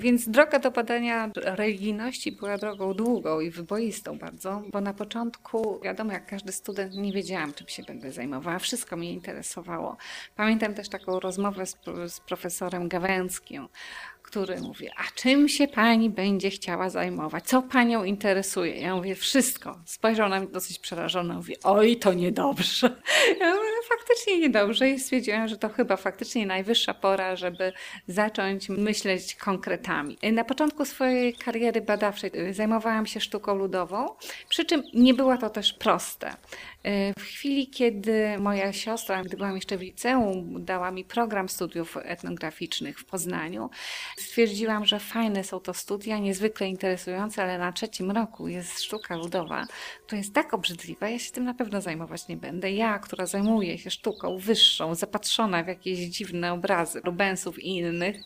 Więc 0.00 0.28
droga 0.28 0.58
do 0.58 0.70
badania 0.70 1.30
religijności 1.36 2.32
była 2.32 2.58
drogą 2.58 2.94
długą 2.94 3.40
i 3.40 3.50
wyboistą 3.50 4.18
bardzo, 4.18 4.62
bo 4.72 4.80
na 4.80 4.94
początku, 4.94 5.80
wiadomo, 5.80 6.12
jak 6.12 6.26
każdy 6.26 6.52
student, 6.52 6.94
nie 6.94 7.12
wiedziałam, 7.12 7.54
czym 7.54 7.68
się 7.68 7.82
będę 7.82 8.12
zajmowała. 8.12 8.58
Wszystko 8.58 8.96
mnie 8.96 9.12
interesowało. 9.12 9.96
Pamiętam 10.36 10.74
też 10.74 10.88
taką 10.88 11.20
rozmowę 11.20 11.66
z, 11.66 11.76
z 12.06 12.20
profesorem 12.20 12.88
Gawęckim, 12.88 13.68
który 14.22 14.60
mówi, 14.60 14.88
a 14.88 15.02
czym 15.14 15.48
się 15.48 15.68
pani 15.68 16.10
będzie 16.10 16.50
chciała 16.50 16.90
zajmować? 16.90 17.44
Co 17.44 17.62
panią 17.62 18.04
interesuje? 18.04 18.80
Ja 18.80 18.96
mówię, 18.96 19.14
wszystko. 19.14 19.78
Spojrzał 19.86 20.28
na 20.28 20.40
mnie 20.40 20.48
dosyć 20.48 20.78
przerażony, 20.78 21.34
mówi, 21.34 21.56
oj, 21.64 21.96
to 21.96 22.12
niedobrze. 22.12 23.00
Ja 23.40 23.54
mówię, 23.54 23.68
no, 23.76 23.96
faktycznie 23.98 24.40
niedobrze 24.40 24.90
i 24.90 25.00
stwierdziłam, 25.00 25.48
że 25.48 25.58
to 25.58 25.68
chyba 25.68 25.96
faktycznie 25.96 26.46
najwyższa 26.46 26.94
pora, 26.94 27.36
żeby 27.36 27.72
zacząć 28.06 28.68
myśleć 28.68 29.34
konkretami. 29.34 30.18
Na 30.32 30.44
początku 30.44 30.84
swojej 30.84 31.34
kariery 31.34 31.80
badawczej 31.80 32.30
zajmowałam 32.50 33.06
się 33.06 33.20
sztuką 33.20 33.54
ludową, 33.54 34.06
przy 34.48 34.64
czym 34.64 34.82
nie 34.94 35.14
było 35.14 35.36
to 35.36 35.50
też 35.50 35.72
proste. 35.72 36.34
W 37.18 37.22
chwili, 37.22 37.66
kiedy 37.66 38.38
moja 38.38 38.72
siostra, 38.72 39.22
gdy 39.22 39.36
byłam 39.36 39.54
jeszcze 39.54 39.76
w 39.76 39.80
liceum, 39.80 40.64
dała 40.64 40.90
mi 40.90 41.04
program 41.04 41.48
studiów 41.48 41.96
etnograficznych 42.02 42.98
w 42.98 43.04
Poznaniu, 43.04 43.70
stwierdziłam, 44.16 44.86
że 44.86 44.98
fajne 45.00 45.44
są 45.44 45.60
to 45.60 45.74
studia, 45.74 46.18
niezwykle 46.18 46.68
interesujące, 46.68 47.42
ale 47.42 47.58
na 47.58 47.72
trzecim 47.72 48.10
roku 48.10 48.48
jest 48.48 48.82
sztuka 48.82 49.16
ludowa, 49.16 49.66
to 50.06 50.16
jest 50.16 50.34
tak 50.34 50.54
obrzydliwa, 50.54 51.08
ja 51.08 51.18
się 51.18 51.30
tym 51.30 51.44
na 51.44 51.54
pewno 51.54 51.80
zajmować 51.80 52.28
nie 52.28 52.36
będę. 52.36 52.72
Ja, 52.72 52.98
która 52.98 53.26
zajmuje 53.26 53.78
się 53.78 53.90
sztuką 53.90 54.38
wyższą, 54.38 54.94
zapatrzona 54.94 55.62
w 55.62 55.68
jakieś 55.68 55.98
dziwne 55.98 56.52
obrazy 56.52 57.00
Rubensów 57.04 57.58
i 57.58 57.68
innych, 57.68 58.16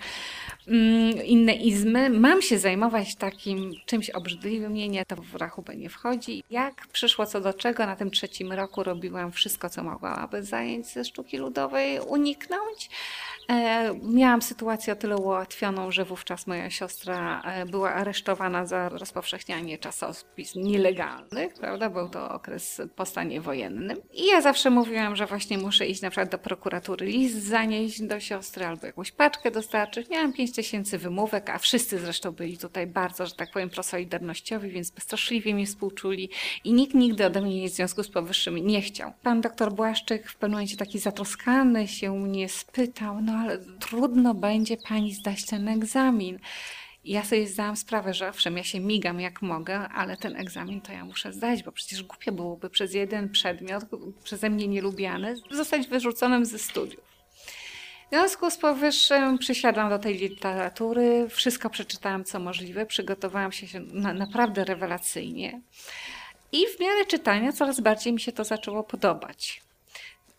mm, 0.69 1.25
inne 1.25 1.55
izmy, 1.55 2.11
mam 2.11 2.43
się 2.43 2.59
zajmować 2.59 3.17
takim 3.17 3.73
czymś 3.87 4.11
obrzydliwym, 4.11 4.75
nie, 4.75 4.89
nie, 4.89 5.05
to 5.05 5.17
w 5.17 5.35
rachubę 5.35 5.77
nie 5.77 5.89
wchodzi. 5.89 6.45
Jak 6.51 6.87
przyszło 6.87 7.27
co 7.27 7.41
do 7.41 7.55
czego, 7.55 7.87
na 7.87 7.97
tym 7.97 8.11
trzecim 8.11 8.44
roku 8.53 8.83
robiłam 8.83 9.33
wszystko, 9.33 9.71
co 9.71 9.83
mogłam, 9.83 10.19
aby 10.19 10.43
zajęć 10.43 10.87
ze 10.87 11.05
sztuki 11.05 11.39
ludowej 11.39 12.01
uniknąć. 12.01 12.91
E, 13.49 13.95
miałam 14.03 14.43
sytuację 14.43 14.93
o 14.93 14.97
tyle 14.97 15.17
ułatwioną, 15.17 15.91
że 15.91 16.05
wówczas 16.05 16.47
moja 16.47 16.71
siostra 16.71 17.43
e, 17.43 17.67
była 17.67 17.95
aresztowana 17.95 18.67
za 18.67 18.89
rozpowszechnianie 18.89 19.79
czasopism 19.79 20.63
nielegalnych, 20.63 21.55
prawda? 21.55 21.91
Był 21.91 22.09
to 22.09 22.31
okres 22.31 22.83
po 22.97 23.07
stanie 23.07 23.41
wojennym. 23.41 23.99
I 24.13 24.27
ja 24.27 24.41
zawsze 24.41 24.71
mówiłam, 24.71 25.17
że 25.17 25.27
właśnie 25.27 25.59
muszę 25.59 25.87
iść 25.87 26.03
na 26.03 26.11
przykład 26.11 26.31
do 26.31 26.39
prokuratury 26.39 27.07
list 27.07 27.43
zanieść 27.43 28.03
do 28.03 28.21
siostry 28.21 28.67
albo 28.67 28.87
jakąś 28.87 29.13
paczkę 29.13 29.51
dostarczyć. 29.51 30.09
Miałam 30.09 30.33
5 30.33 30.53
tysięcy 30.53 30.99
wymówek, 30.99 31.51
a 31.51 31.59
wszyscy 31.59 31.99
zresztą 31.99 32.33
byli 32.33 32.59
tutaj 32.59 32.87
bardzo, 32.87 33.27
że 33.27 33.35
tak 33.35 33.51
powiem, 33.51 33.71
prosolidarnościowi, 33.71 34.71
więc 34.71 34.93
straszliwie 34.99 35.55
mi 35.55 35.67
współczuli 35.67 36.31
i 36.65 36.73
nikt 36.73 36.95
nigdy 36.95 37.27
ode 37.27 37.41
mnie 37.41 37.69
w 37.69 37.73
związku 37.73 38.03
z 38.03 38.09
powyższym 38.09 38.57
nie 38.57 38.83
chciał. 38.83 39.13
Pan 39.23 39.41
doktor 39.41 39.73
Błaszczyk 39.73 40.29
w 40.29 40.35
pewnym 40.37 40.51
momencie 40.51 40.77
taki 40.77 40.99
zatroskany 40.99 41.89
się 41.89 42.19
mnie 42.19 42.49
spytał, 42.49 43.21
no 43.21 43.34
ale 43.39 43.59
trudno 43.59 44.35
będzie 44.35 44.77
pani 44.77 45.15
zdać 45.15 45.47
ten 45.47 45.69
egzamin. 45.69 46.39
Ja 47.05 47.25
sobie 47.25 47.47
zdałam 47.47 47.77
sprawę, 47.77 48.15
że 48.15 48.29
owszem, 48.29 48.57
ja 48.57 48.65
się 48.65 48.81
migam 48.81 49.21
jak 49.21 49.43
mogę, 49.43 49.89
ale 49.89 50.17
ten 50.17 50.37
egzamin 50.37 50.81
to 50.81 50.93
ja 50.93 51.05
muszę 51.05 51.33
zdać, 51.33 51.63
bo 51.63 51.73
przecież 51.73 52.03
głupio 52.03 52.33
byłoby 52.33 52.71
przez 52.71 52.95
jeden 52.95 53.29
przedmiot, 53.29 53.85
przeze 54.25 54.51
mnie 54.51 54.69
nielubiany, 54.69 55.35
zostać 55.51 55.87
wyrzuconym 55.87 56.45
ze 56.45 56.59
studiów. 56.59 57.15
W 58.07 58.17
związku 58.17 58.51
z 58.51 58.57
powyższym 58.57 59.39
przysiadłam 59.39 59.91
do 59.91 59.99
tej 59.99 60.19
literatury, 60.19 61.27
wszystko 61.29 61.71
przeczytałam 61.71 62.25
co 62.25 62.41
możliwe, 62.41 62.87
przygotowałam 62.87 63.53
się 63.53 63.81
na, 63.81 64.15
naprawdę 64.15 64.65
rewelacyjnie 64.65 65.61
i 66.53 66.67
w 66.77 66.81
miarę 66.81 67.07
czytania 67.07 67.53
coraz 67.53 67.81
bardziej 67.81 68.13
mi 68.13 68.21
się 68.21 68.33
to 68.33 68.45
zaczęło 68.45 68.85
podobać 68.85 69.63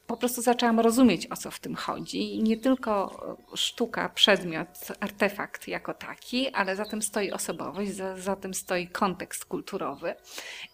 po 0.08 0.18
prostu 0.18 0.42
zaczęłam 0.42 0.80
rozumieć, 0.80 1.32
o 1.32 1.36
co 1.36 1.52
w 1.52 1.60
tym 1.60 1.76
chodzi. 1.76 2.44
Nie 2.44 2.58
tylko 2.58 3.22
sztuka, 3.56 4.10
przedmiot, 4.10 4.68
artefakt 5.00 5.68
jako 5.68 5.94
taki, 5.94 6.50
ale 6.50 6.76
za 6.76 6.86
tym 6.86 7.02
stoi 7.02 7.32
osobowość, 7.32 7.92
za, 7.92 8.18
za 8.18 8.36
tym 8.36 8.54
stoi 8.54 8.88
kontekst 8.88 9.46
kulturowy. 9.46 10.16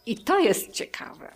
I 0.06 0.18
to 0.18 0.40
jest 0.40 0.72
ciekawe. 0.72 1.34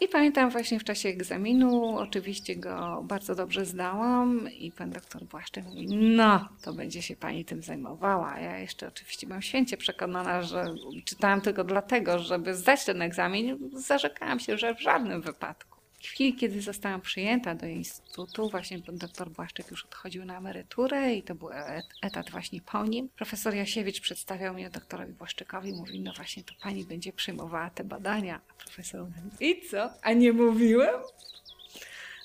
I 0.00 0.08
pamiętam 0.08 0.50
właśnie 0.50 0.80
w 0.80 0.84
czasie 0.84 1.08
egzaminu, 1.08 1.96
oczywiście 1.98 2.56
go 2.56 3.02
bardzo 3.04 3.34
dobrze 3.34 3.64
zdałam 3.64 4.52
i 4.52 4.72
pan 4.72 4.90
doktor 4.90 5.24
Błaszczyk 5.24 5.64
mówi, 5.64 5.86
no 5.96 6.48
to 6.62 6.72
będzie 6.72 7.02
się 7.02 7.16
pani 7.16 7.44
tym 7.44 7.62
zajmowała. 7.62 8.38
Ja 8.40 8.58
jeszcze 8.58 8.88
oczywiście 8.88 9.26
byłam 9.26 9.42
święcie 9.42 9.76
przekonana, 9.76 10.42
że 10.42 10.74
czytałam 11.04 11.40
tylko 11.40 11.64
dlatego, 11.64 12.18
żeby 12.18 12.54
zdać 12.54 12.84
ten 12.84 13.02
egzamin. 13.02 13.70
Zarzekałam 13.72 14.40
się, 14.40 14.58
że 14.58 14.74
w 14.74 14.80
żadnym 14.80 15.22
wypadku. 15.22 15.71
W 16.02 16.06
chwili, 16.06 16.34
kiedy 16.34 16.60
zostałam 16.62 17.00
przyjęta 17.00 17.54
do 17.54 17.66
instytutu, 17.66 18.50
właśnie 18.50 18.78
dr 18.78 19.30
Błaszczyk 19.30 19.70
już 19.70 19.84
odchodził 19.84 20.24
na 20.24 20.38
emeryturę 20.38 21.14
i 21.14 21.22
to 21.22 21.34
był 21.34 21.50
etat 22.02 22.30
właśnie 22.30 22.60
po 22.60 22.84
nim. 22.86 23.08
Profesor 23.08 23.54
Jasiewicz 23.54 24.00
przedstawiał 24.00 24.54
mnie 24.54 24.70
doktorowi 24.70 25.12
Błaszczykowi, 25.12 25.72
mówi, 25.72 26.00
no 26.00 26.12
właśnie 26.12 26.44
to 26.44 26.54
pani 26.62 26.84
będzie 26.84 27.12
przyjmowała 27.12 27.70
te 27.70 27.84
badania. 27.84 28.40
A 28.48 28.54
profesor 28.54 29.00
mówi, 29.00 29.50
i 29.50 29.68
co? 29.70 29.90
A 30.02 30.12
nie 30.12 30.32
mówiłem? 30.32 31.00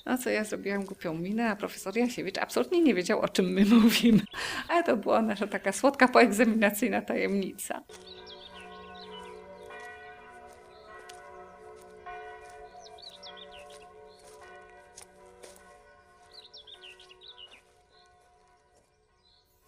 No 0.06 0.18
co 0.18 0.30
ja 0.30 0.44
zrobiłam 0.44 0.86
głupią 0.86 1.14
minę, 1.14 1.50
a 1.50 1.56
profesor 1.56 1.98
Jasiewicz 1.98 2.38
absolutnie 2.38 2.82
nie 2.82 2.94
wiedział, 2.94 3.22
o 3.22 3.30
czym 3.30 3.46
my 3.46 3.66
mówimy. 3.84 4.22
Ale 4.68 4.84
to 4.84 4.98
była 4.98 5.22
nasza 5.22 5.48
taka 5.48 5.72
słodka 5.72 6.08
poegzaminacyjna 6.08 7.02
tajemnica. 7.02 7.84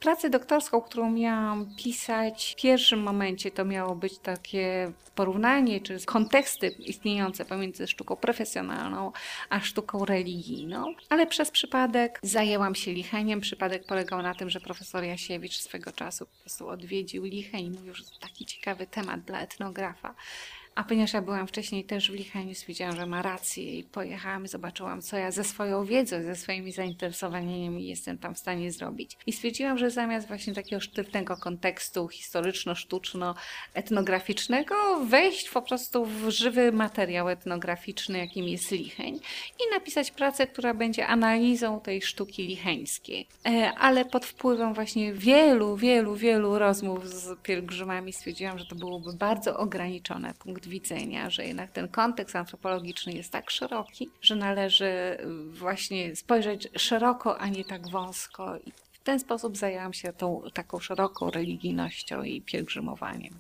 Pracę 0.10 0.30
doktorską, 0.30 0.82
którą 0.82 1.12
miałam 1.12 1.76
pisać, 1.76 2.56
w 2.58 2.62
pierwszym 2.62 3.00
momencie 3.00 3.52
to 3.52 3.66
miało 3.66 3.96
być 3.96 4.18
takie 4.18 4.92
porównanie, 5.16 5.82
czy 5.82 6.06
konteksty 6.06 6.68
istniejące 6.68 7.46
pomiędzy 7.46 7.88
sztuką 7.88 8.16
profesjonalną 8.16 9.12
a 9.50 9.60
sztuką 9.60 10.06
religijną, 10.06 10.94
ale 11.10 11.28
przez 11.28 11.52
przypadek 11.52 12.20
zajęłam 12.24 12.76
się 12.76 12.94
licheniem. 12.94 13.42
Przypadek 13.42 13.86
polegał 13.86 14.22
na 14.22 14.36
tym, 14.36 14.50
że 14.50 14.60
profesor 14.60 15.04
Jasiewicz 15.04 15.58
swego 15.58 15.92
czasu 15.92 16.26
po 16.26 16.40
prostu 16.42 16.68
odwiedził 16.68 17.24
licheń 17.24 17.66
i 17.66 17.70
mówił, 17.70 17.96
że 17.96 18.04
to 18.04 18.20
taki 18.20 18.46
ciekawy 18.46 18.88
temat 18.88 19.22
dla 19.22 19.40
etnografa. 19.40 20.16
A 20.80 20.84
ponieważ 20.84 21.14
ja 21.14 21.22
byłam 21.22 21.48
wcześniej 21.48 21.84
też 21.84 22.12
w 22.12 22.14
Licheniu, 22.14 22.56
stwierdziłam, 22.56 22.96
że 22.96 23.06
ma 23.06 23.22
rację 23.22 23.80
i 23.80 23.84
pojechałam 23.84 24.48
zobaczyłam, 24.48 25.02
co 25.02 25.18
ja 25.18 25.32
ze 25.32 25.44
swoją 25.44 25.86
wiedzą, 25.86 26.24
ze 26.24 26.36
swoimi 26.36 26.72
zainteresowaniami 26.72 27.88
jestem 27.88 28.18
tam 28.18 28.36
w 28.36 28.40
stanie 28.40 28.72
zrobić. 28.72 29.18
I 29.28 29.34
stwierdziłam, 29.34 29.78
że 29.78 29.92
zamiast 29.92 30.28
właśnie 30.28 30.54
takiego 30.54 30.80
sztywnego 30.80 31.38
kontekstu 31.38 32.08
historyczno-sztuczno-etnograficznego 32.08 34.76
wejść 35.06 35.50
po 35.50 35.62
prostu 35.62 36.06
w 36.06 36.30
żywy 36.30 36.72
materiał 36.72 37.30
etnograficzny, 37.30 38.18
jakim 38.18 38.46
jest 38.46 38.72
Licheń 38.72 39.20
i 39.60 39.74
napisać 39.74 40.12
pracę, 40.12 40.48
która 40.48 40.74
będzie 40.74 41.08
analizą 41.08 41.80
tej 41.80 42.02
sztuki 42.02 42.48
licheńskiej. 42.48 43.28
E, 43.46 43.74
ale 43.74 44.06
pod 44.06 44.26
wpływem 44.26 44.74
właśnie 44.74 45.14
wielu, 45.14 45.76
wielu, 45.76 46.16
wielu 46.16 46.60
rozmów 46.60 47.08
z 47.08 47.40
pielgrzymami 47.40 48.14
stwierdziłam, 48.14 48.60
że 48.60 48.66
to 48.66 48.76
byłoby 48.76 49.14
bardzo 49.14 49.58
ograniczone 49.58 50.34
punkt 50.34 50.69
widzenia, 50.70 51.30
że 51.30 51.46
jednak 51.46 51.72
ten 51.72 51.88
kontekst 51.88 52.36
antropologiczny 52.36 53.14
jest 53.14 53.32
tak 53.32 53.52
szeroki, 53.52 54.10
że 54.22 54.36
należy 54.36 54.86
y, 54.86 55.18
właśnie 55.52 56.16
spojrzeć 56.16 56.68
szeroko, 56.78 57.40
a 57.40 57.48
nie 57.48 57.66
tak 57.66 57.90
wąsko. 57.90 58.58
I 58.58 58.72
w 58.72 59.00
ten 59.04 59.20
sposób 59.20 59.58
zajęłam 59.58 59.94
się 59.94 60.14
tą 60.14 60.44
taką 60.54 60.80
szeroką 60.80 61.32
religijnością 61.32 62.24
i 62.24 62.42
pielgrzymowaniem. 62.42 63.40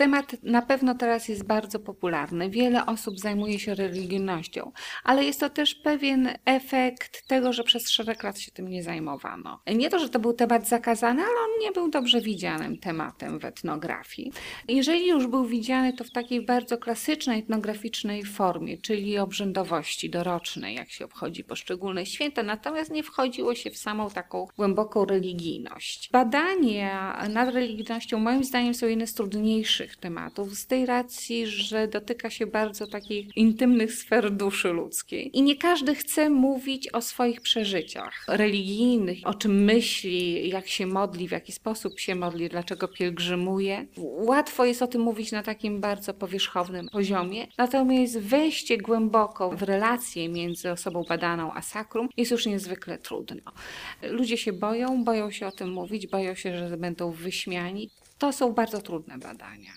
Temat 0.00 0.36
na 0.42 0.62
pewno 0.62 0.94
teraz 0.94 1.28
jest 1.28 1.44
bardzo 1.44 1.78
popularny. 1.78 2.50
Wiele 2.50 2.86
osób 2.86 3.18
zajmuje 3.18 3.58
się 3.58 3.74
religijnością, 3.74 4.72
ale 5.04 5.24
jest 5.24 5.40
to 5.40 5.50
też 5.50 5.74
pewien 5.74 6.28
efekt 6.44 7.26
tego, 7.28 7.52
że 7.52 7.64
przez 7.64 7.90
szereg 7.90 8.22
lat 8.22 8.38
się 8.38 8.50
tym 8.50 8.68
nie 8.68 8.82
zajmowano. 8.82 9.62
Nie 9.74 9.90
to, 9.90 9.98
że 9.98 10.08
to 10.08 10.18
był 10.18 10.32
temat 10.32 10.68
zakazany, 10.68 11.22
ale 11.22 11.30
on 11.30 11.60
nie 11.60 11.72
był 11.72 11.90
dobrze 11.90 12.20
widzianym 12.20 12.78
tematem 12.78 13.38
w 13.38 13.44
etnografii. 13.44 14.32
Jeżeli 14.68 15.08
już 15.08 15.26
był 15.26 15.44
widziany, 15.44 15.92
to 15.92 16.04
w 16.04 16.10
takiej 16.10 16.44
bardzo 16.44 16.78
klasycznej 16.78 17.38
etnograficznej 17.38 18.24
formie, 18.24 18.78
czyli 18.78 19.18
obrzędowości 19.18 20.10
dorocznej, 20.10 20.74
jak 20.74 20.90
się 20.90 21.04
obchodzi 21.04 21.44
poszczególne 21.44 22.06
święta, 22.06 22.42
natomiast 22.42 22.90
nie 22.90 23.02
wchodziło 23.02 23.54
się 23.54 23.70
w 23.70 23.78
samą 23.78 24.10
taką 24.10 24.46
głęboką 24.56 25.04
religijność. 25.04 26.08
Badania 26.12 27.26
nad 27.28 27.54
religijnością 27.54 28.18
moim 28.18 28.44
zdaniem 28.44 28.74
są 28.74 28.86
jedne 28.86 29.06
z 29.06 29.14
trudniejszych 29.14 29.89
trudniejszych 29.90 29.96
tematów, 29.96 30.54
z 30.54 30.66
tej 30.66 30.86
racji, 30.86 31.46
że 31.46 31.88
dotyka 31.88 32.30
się 32.30 32.46
bardzo 32.46 32.86
takich 32.86 33.36
intymnych 33.36 33.92
sfer 33.92 34.30
duszy 34.30 34.68
ludzkiej. 34.68 35.30
I 35.38 35.42
nie 35.42 35.56
każdy 35.56 35.94
chce 35.94 36.30
mówić 36.30 36.88
o 36.92 37.00
swoich 37.00 37.40
przeżyciach 37.40 38.24
religijnych, 38.28 39.18
o 39.24 39.34
czym 39.34 39.64
myśli, 39.64 40.48
jak 40.48 40.68
się 40.68 40.86
modli, 40.86 41.28
w 41.28 41.32
jaki 41.32 41.52
sposób 41.52 42.00
się 42.00 42.14
modli, 42.14 42.48
dlaczego 42.48 42.88
pielgrzymuje. 42.88 43.86
Łatwo 43.96 44.64
jest 44.64 44.82
o 44.82 44.86
tym 44.86 45.02
mówić 45.02 45.32
na 45.32 45.42
takim 45.42 45.80
bardzo 45.80 46.14
powierzchownym 46.14 46.88
poziomie, 46.88 47.46
natomiast 47.58 48.18
wejście 48.18 48.78
głęboko 48.78 49.50
w 49.50 49.62
relacje 49.62 50.28
między 50.28 50.70
osobą 50.70 51.04
badaną 51.08 51.52
a 51.54 51.62
sakrum 51.62 52.08
jest 52.16 52.30
już 52.30 52.46
niezwykle 52.46 52.98
trudno. 52.98 53.52
Ludzie 54.02 54.36
się 54.36 54.52
boją, 54.52 55.04
boją 55.04 55.30
się 55.30 55.46
o 55.46 55.52
tym 55.52 55.70
mówić, 55.70 56.06
boją 56.06 56.34
się, 56.34 56.68
że 56.68 56.76
będą 56.76 57.10
wyśmiani. 57.10 57.90
To 58.20 58.32
są 58.32 58.52
bardzo 58.52 58.80
trudne 58.80 59.18
badania. 59.18 59.72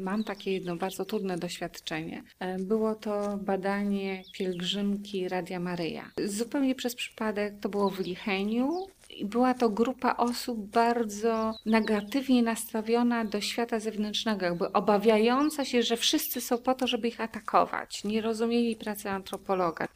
Mam 0.00 0.24
takie 0.24 0.52
jedno 0.52 0.76
bardzo 0.76 1.04
trudne 1.04 1.38
doświadczenie. 1.38 2.22
E, 2.38 2.58
było 2.58 2.94
to 2.94 3.38
badanie 3.42 4.22
pielgrzymki 4.32 5.28
Radia 5.28 5.60
Maryja. 5.60 6.10
Zupełnie 6.24 6.74
przez 6.74 6.94
przypadek 6.94 7.54
to 7.60 7.68
było 7.68 7.90
w 7.90 8.00
Licheniu. 8.00 8.86
Była 9.24 9.54
to 9.54 9.70
grupa 9.70 10.16
osób 10.16 10.66
bardzo 10.66 11.54
negatywnie 11.66 12.42
nastawiona 12.42 13.24
do 13.24 13.40
świata 13.40 13.80
zewnętrznego, 13.80 14.46
jakby 14.46 14.72
obawiająca 14.72 15.64
się, 15.64 15.82
że 15.82 15.96
wszyscy 15.96 16.40
są 16.40 16.58
po 16.58 16.74
to, 16.74 16.86
żeby 16.86 17.08
ich 17.08 17.20
atakować. 17.20 18.04
Nie 18.04 18.20
rozumieli 18.20 18.76
pracy 18.76 19.10
antropologa 19.10 19.88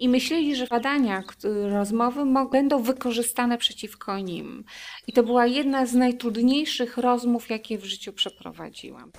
i 0.00 0.08
myśleli, 0.08 0.56
że 0.56 0.66
badania, 0.66 1.22
rozmowy 1.72 2.24
będą 2.52 2.82
wykorzystane 2.82 3.58
przeciwko 3.58 4.18
nim. 4.18 4.64
I 5.06 5.12
to 5.12 5.22
była 5.22 5.46
jedna 5.46 5.86
z 5.86 5.94
najtrudniejszych 5.94 6.96
rozmów, 6.96 7.50
jakie 7.50 7.78
w 7.78 7.84
życiu 7.84 8.12
przeprowadziłam. 8.12 9.12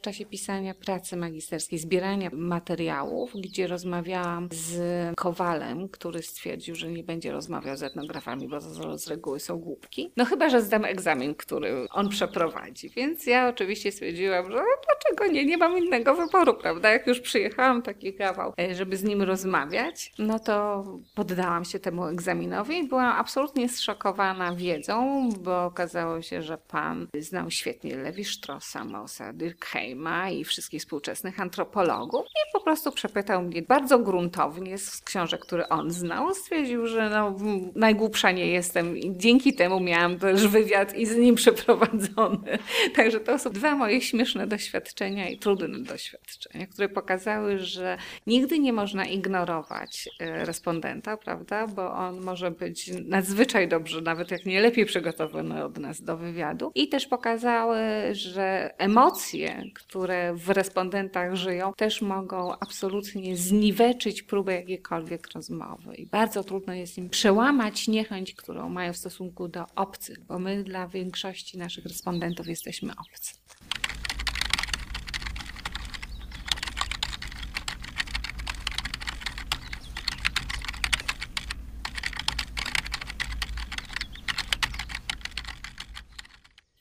W 0.00 0.02
czasie 0.02 0.26
pisania 0.26 0.74
pracy 0.74 1.16
magisterskiej, 1.16 1.78
zbierania 1.78 2.30
materiałów, 2.32 3.32
gdzie 3.34 3.66
rozmawiałam 3.66 4.48
z 4.52 4.80
Kowalem, 5.16 5.88
który 5.88 6.22
stwierdził, 6.22 6.74
że 6.74 6.88
nie 6.88 7.04
będzie 7.04 7.32
rozmawiał 7.32 7.76
z 7.76 7.82
etnografami, 7.82 8.48
bo 8.48 8.60
to 8.60 8.98
z 8.98 9.08
reguły 9.08 9.40
są 9.40 9.58
głupki. 9.58 10.12
No 10.16 10.24
chyba, 10.24 10.48
że 10.48 10.62
zdam 10.62 10.84
egzamin, 10.84 11.34
który 11.34 11.86
on 11.90 12.08
przeprowadzi. 12.08 12.88
Więc 12.88 13.26
ja 13.26 13.48
oczywiście 13.48 13.92
stwierdziłam, 13.92 14.50
że 14.50 14.58
dlaczego 14.86 15.32
nie, 15.32 15.44
nie 15.44 15.56
mam 15.56 15.78
innego 15.78 16.14
wyboru, 16.14 16.54
prawda? 16.54 16.90
Jak 16.90 17.06
już 17.06 17.20
przyjechałam 17.20 17.82
taki 17.82 18.14
kawał, 18.14 18.52
e, 18.60 18.74
żeby 18.74 18.96
z 18.96 19.04
nim 19.04 19.22
rozmawiać, 19.22 20.12
no 20.18 20.38
to 20.38 20.84
poddałam 21.14 21.64
się 21.64 21.78
temu 21.78 22.04
egzaminowi 22.04 22.78
i 22.78 22.88
byłam 22.88 23.12
absolutnie 23.12 23.68
zszokowana 23.68 24.54
wiedzą, 24.54 25.28
bo 25.40 25.64
okazało 25.64 26.22
się, 26.22 26.42
że 26.42 26.58
pan 26.58 27.06
znał 27.18 27.50
świetnie 27.50 27.96
Lewi 27.96 28.24
Straussa, 28.24 28.84
Mossa, 28.84 29.32
Durkheim, 29.32 29.89
Durkheima 29.90 30.30
i 30.30 30.44
wszystkich 30.44 30.80
współczesnych 30.80 31.40
antropologów 31.40 32.26
i 32.26 32.52
po 32.52 32.60
prostu 32.60 32.92
przepytał 32.92 33.42
mnie 33.42 33.62
bardzo 33.62 33.98
gruntownie 33.98 34.78
z 34.78 35.00
książek, 35.00 35.40
które 35.40 35.68
on 35.68 35.90
znał. 35.90 36.34
Stwierdził, 36.34 36.86
że 36.86 37.10
no, 37.10 37.36
najgłupsza 37.74 38.30
nie 38.30 38.46
jestem 38.46 38.98
i 38.98 39.16
dzięki 39.16 39.54
temu 39.54 39.80
miałam 39.80 40.18
też 40.18 40.48
wywiad 40.48 40.96
i 40.96 41.06
z 41.06 41.16
nim 41.16 41.34
przeprowadzony. 41.34 42.58
Także 42.96 43.20
to 43.20 43.38
są 43.38 43.50
dwa 43.50 43.74
moje 43.74 44.00
śmieszne 44.00 44.46
doświadczenia 44.46 45.28
i 45.28 45.38
trudne 45.38 45.78
doświadczenia, 45.78 46.66
które 46.66 46.88
pokazały, 46.88 47.58
że 47.58 47.98
nigdy 48.26 48.58
nie 48.58 48.72
można 48.72 49.04
ignorować 49.04 50.08
e, 50.20 50.44
respondenta, 50.44 51.16
prawda, 51.16 51.66
bo 51.66 51.92
on 51.92 52.20
może 52.20 52.50
być 52.50 52.90
nadzwyczaj 53.04 53.68
dobrze, 53.68 54.00
nawet 54.00 54.30
jak 54.30 54.46
nie 54.46 54.60
lepiej 54.60 54.86
przygotowany 54.86 55.64
od 55.64 55.78
nas 55.78 56.02
do 56.02 56.16
wywiadu. 56.16 56.72
I 56.74 56.88
też 56.88 57.06
pokazały, 57.06 57.80
że 58.12 58.74
emocje, 58.78 59.62
które 59.86 60.34
w 60.34 60.50
respondentach 60.50 61.34
żyją, 61.34 61.72
też 61.76 62.02
mogą 62.02 62.52
absolutnie 62.58 63.36
zniweczyć 63.36 64.22
próbę 64.22 64.54
jakiejkolwiek 64.54 65.30
rozmowy. 65.30 65.94
I 65.94 66.06
bardzo 66.06 66.44
trudno 66.44 66.74
jest 66.74 66.98
im 66.98 67.10
przełamać 67.10 67.88
niechęć, 67.88 68.34
którą 68.34 68.68
mają 68.68 68.92
w 68.92 68.96
stosunku 68.96 69.48
do 69.48 69.64
obcych, 69.76 70.20
bo 70.20 70.38
my 70.38 70.64
dla 70.64 70.88
większości 70.88 71.58
naszych 71.58 71.84
respondentów 71.84 72.46
jesteśmy 72.46 72.92
obcy. 72.92 73.34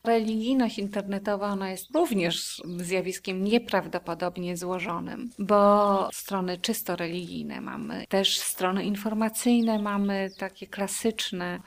Religijność 0.10 0.80
internetowa 0.80 1.48
ona 1.48 1.72
jest 1.72 1.96
również 1.96 2.62
zjawiskiem 2.78 3.44
nieprawdopodobnie 3.44 4.58
złożonym, 4.58 5.30
bo 5.40 6.10
strony 6.14 6.58
czysto 6.58 6.96
religijne 6.96 7.62
mamy, 7.62 8.06
też 8.10 8.40
strony 8.40 8.84
informacyjne 8.84 9.80
mamy 9.80 10.30
takie 10.38 10.68
klasyczne, 10.68 11.60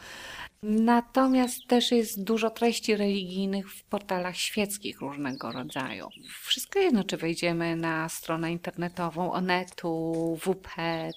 Natomiast 0.65 1.67
też 1.67 1.93
jest 1.93 2.25
dużo 2.25 2.51
treści 2.51 2.97
religijnych 2.97 3.73
w 3.73 3.85
portalach 3.85 4.37
świeckich 4.37 5.01
różnego 5.01 5.53
rodzaju. 5.53 6.09
Wszystko 6.43 6.79
jedno, 6.79 7.05
czy 7.05 7.17
wejdziemy 7.17 7.77
na 7.77 8.09
stronę 8.09 8.53
internetową 8.53 9.33
Onetu, 9.33 10.39
WP 10.41 10.69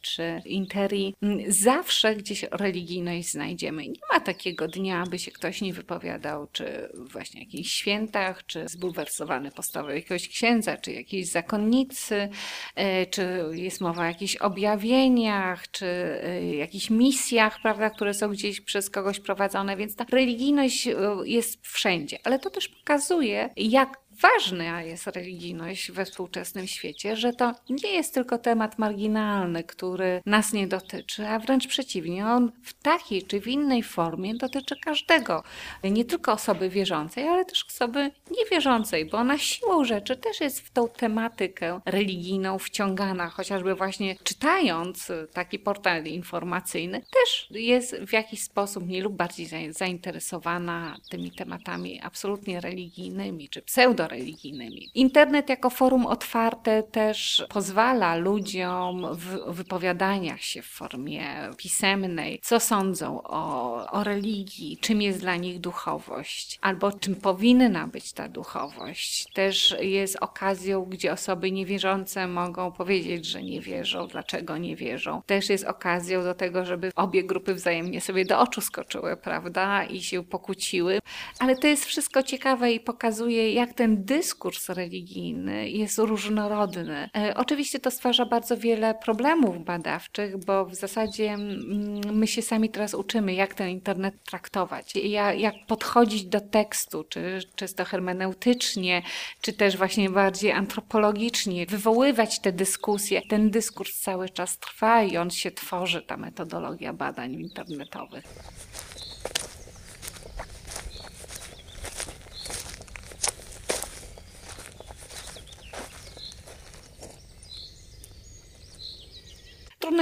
czy 0.01 0.41
Interi, 0.45 1.15
zawsze 1.47 2.15
gdzieś 2.15 2.43
religijność 2.51 3.31
znajdziemy. 3.31 3.87
Nie 3.87 3.99
ma 4.13 4.19
takiego 4.19 4.67
dnia, 4.67 5.03
by 5.09 5.19
się 5.19 5.31
ktoś 5.31 5.61
nie 5.61 5.73
wypowiadał, 5.73 6.47
czy 6.51 6.89
właśnie 7.11 7.39
jakichś 7.39 7.71
świętach, 7.71 8.45
czy 8.45 8.67
zbulwersowany 8.67 9.51
postawą 9.51 9.89
jakiegoś 9.89 10.29
księdza, 10.29 10.77
czy 10.77 10.91
jakiejś 10.91 11.27
zakonnicy, 11.27 12.29
e, 12.75 13.05
czy 13.05 13.43
jest 13.51 13.81
mowa 13.81 14.01
o 14.01 14.05
jakichś 14.05 14.35
objawieniach, 14.35 15.71
czy 15.71 15.85
e, 15.85 16.55
jakichś 16.55 16.89
misjach, 16.89 17.61
prawda, 17.61 17.89
które 17.89 18.13
są 18.13 18.29
gdzieś 18.29 18.61
przez 18.61 18.89
kogoś 18.89 19.19
prowadzone 19.19 19.34
prowadzone, 19.35 19.77
więc 19.77 19.95
ta 19.95 20.05
religijność 20.11 20.87
y, 20.87 20.95
jest 21.25 21.67
wszędzie. 21.67 22.19
Ale 22.23 22.39
to 22.39 22.49
też 22.49 22.69
pokazuje, 22.69 23.49
jak 23.57 24.04
ważna 24.21 24.83
jest 24.83 25.07
religijność 25.07 25.91
we 25.91 26.05
współczesnym 26.05 26.67
świecie, 26.67 27.15
że 27.15 27.33
to 27.33 27.53
nie 27.69 27.93
jest 27.93 28.13
tylko 28.13 28.37
temat 28.37 28.79
marginalny, 28.79 29.63
który 29.63 30.21
nas 30.25 30.53
nie 30.53 30.67
dotyczy, 30.67 31.27
a 31.27 31.39
wręcz 31.39 31.67
przeciwnie, 31.67 32.27
on 32.27 32.51
w 32.63 32.73
takiej 32.73 33.23
czy 33.23 33.41
w 33.41 33.47
innej 33.47 33.83
formie 33.83 34.35
dotyczy 34.35 34.75
każdego. 34.83 35.43
Nie 35.83 36.05
tylko 36.05 36.31
osoby 36.31 36.69
wierzącej, 36.69 37.27
ale 37.27 37.45
też 37.45 37.65
osoby 37.69 38.11
niewierzącej, 38.39 39.05
bo 39.05 39.17
ona 39.17 39.37
siłą 39.37 39.85
rzeczy 39.85 40.15
też 40.15 40.41
jest 40.41 40.59
w 40.59 40.71
tą 40.71 40.89
tematykę 40.89 41.79
religijną 41.85 42.59
wciągana, 42.59 43.29
chociażby 43.29 43.75
właśnie 43.75 44.15
czytając 44.23 45.11
taki 45.33 45.59
portal 45.59 46.05
informacyjny, 46.05 47.01
też 47.01 47.47
jest 47.51 47.95
w 47.95 48.13
jakiś 48.13 48.41
sposób 48.41 48.85
mniej 48.85 49.01
lub 49.01 49.15
bardziej 49.15 49.73
zainteresowana 49.73 50.97
tymi 51.09 51.31
tematami 51.31 52.01
absolutnie 52.03 52.61
religijnymi 52.61 53.49
czy 53.49 53.61
pseudo 53.61 54.04
religijnymi. 54.07 54.89
Internet 54.93 55.49
jako 55.49 55.69
forum 55.69 56.05
otwarte 56.05 56.83
też 56.83 57.45
pozwala 57.49 58.15
ludziom 58.15 59.07
w 59.13 59.55
wypowiadaniach 59.55 60.41
się 60.41 60.61
w 60.61 60.65
formie 60.65 61.25
pisemnej, 61.57 62.39
co 62.43 62.59
sądzą 62.59 63.21
o, 63.23 63.91
o 63.91 64.03
religii, 64.03 64.77
czym 64.81 65.01
jest 65.01 65.19
dla 65.19 65.35
nich 65.35 65.59
duchowość, 65.59 66.59
albo 66.61 66.91
czym 66.91 67.15
powinna 67.15 67.87
być 67.87 68.13
ta 68.13 68.27
duchowość. 68.27 69.33
Też 69.33 69.75
jest 69.81 70.17
okazją, 70.21 70.85
gdzie 70.85 71.13
osoby 71.13 71.51
niewierzące 71.51 72.27
mogą 72.27 72.71
powiedzieć, 72.71 73.25
że 73.25 73.43
nie 73.43 73.61
wierzą, 73.61 74.07
dlaczego 74.07 74.57
nie 74.57 74.75
wierzą. 74.75 75.21
Też 75.25 75.49
jest 75.49 75.65
okazją 75.65 76.23
do 76.23 76.33
tego, 76.33 76.65
żeby 76.65 76.91
obie 76.95 77.23
grupy 77.23 77.53
wzajemnie 77.53 78.01
sobie 78.01 78.25
do 78.25 78.39
oczu 78.39 78.61
skoczyły, 78.61 79.17
prawda, 79.17 79.83
i 79.83 80.01
się 80.01 80.23
pokłóciły. 80.23 80.99
Ale 81.39 81.55
to 81.55 81.67
jest 81.67 81.85
wszystko 81.85 82.23
ciekawe 82.23 82.71
i 82.71 82.79
pokazuje, 82.79 83.53
jak 83.53 83.73
ten 83.73 83.94
dyskurs 83.95 84.69
religijny 84.69 85.69
jest 85.69 85.97
różnorodny. 85.97 87.09
E, 87.17 87.33
oczywiście 87.37 87.79
to 87.79 87.91
stwarza 87.91 88.25
bardzo 88.25 88.57
wiele 88.57 88.95
problemów 88.95 89.65
badawczych, 89.65 90.45
bo 90.45 90.65
w 90.65 90.75
zasadzie 90.75 91.33
mm, 91.33 92.15
my 92.17 92.27
się 92.27 92.41
sami 92.41 92.69
teraz 92.69 92.93
uczymy, 92.93 93.33
jak 93.33 93.53
ten 93.53 93.69
internet 93.69 94.23
traktować, 94.23 94.93
jak 95.37 95.55
podchodzić 95.67 96.25
do 96.25 96.41
tekstu, 96.41 97.03
czy 97.03 97.39
czysto 97.55 97.85
hermeneutycznie, 97.85 99.01
czy 99.41 99.53
też 99.53 99.77
właśnie 99.77 100.09
bardziej 100.09 100.51
antropologicznie, 100.51 101.65
wywoływać 101.65 102.39
te 102.39 102.51
dyskusje. 102.51 103.21
Ten 103.29 103.49
dyskurs 103.49 103.99
cały 103.99 104.29
czas 104.29 104.59
trwa 104.59 105.03
i 105.03 105.17
on 105.17 105.29
się 105.29 105.51
tworzy, 105.51 106.01
ta 106.01 106.17
metodologia 106.17 106.93
badań 106.93 107.33
internetowych. 107.33 108.23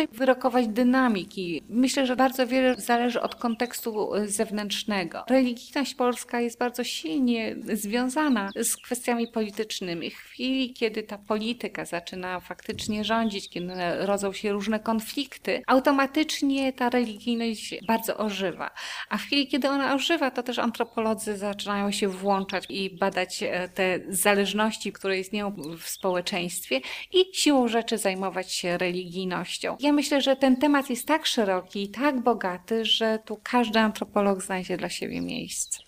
Trudno 0.04 0.13
wyrokować 0.14 0.68
dynamiki. 0.68 1.62
Myślę, 1.70 2.06
że 2.06 2.16
bardzo 2.16 2.48
wiele 2.48 2.76
zależy 2.76 3.22
od 3.22 3.36
kontekstu 3.36 4.10
zewnętrznego. 4.26 5.24
Religijność 5.30 5.96
polska 5.96 6.42
jest 6.42 6.60
bardzo 6.60 6.84
silnie 6.84 7.56
związana 7.74 8.50
z 8.56 8.78
kwestiami 8.78 9.28
politycznymi. 9.28 10.12
W 10.12 10.18
chwili, 10.18 10.74
kiedy 10.74 11.04
ta 11.04 11.18
polityka 11.18 11.86
zaczyna 11.86 12.40
faktycznie 12.40 13.04
rządzić, 13.04 13.50
kiedy 13.50 13.74
rodzą 14.00 14.34
się 14.34 14.52
różne 14.52 14.80
konflikty, 14.80 15.64
automatycznie 15.68 16.74
ta 16.74 16.90
religijność 16.90 17.76
bardzo 17.88 18.18
ożywa. 18.18 18.72
A 19.10 19.18
w 19.18 19.22
chwili, 19.22 19.48
kiedy 19.48 19.70
ona 19.70 19.96
ożywa, 19.96 20.32
to 20.32 20.44
też 20.44 20.60
antropolodzy 20.60 21.38
zaczynają 21.38 21.92
się 21.92 22.08
włączać 22.08 22.66
i 22.70 22.98
badać 22.98 23.44
e, 23.44 23.70
te 23.70 24.00
zależności, 24.10 24.92
które 24.92 25.20
istnieją 25.20 25.56
w 25.80 25.90
społeczeństwie 25.90 26.82
i 27.14 27.26
siłą 27.34 27.68
rzeczy 27.68 27.98
zajmować 27.98 28.54
się 28.54 28.78
religijnością. 28.78 29.78
Ja 29.80 29.92
myślę, 30.04 30.22
że 30.22 30.36
ten 30.36 30.58
temat 30.58 30.90
jest 30.90 31.08
tak 31.08 31.26
szeroki 31.26 31.84
i 31.84 31.90
tak 31.90 32.22
bogaty, 32.22 32.86
że 32.86 33.20
tu 33.26 33.40
każdy 33.44 33.80
antropolog 33.80 34.44
znajdzie 34.44 34.78
dla 34.78 34.90
siebie 34.90 35.22
miejsce. 35.22 35.80